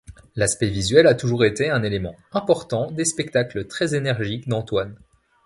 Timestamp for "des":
2.89-3.05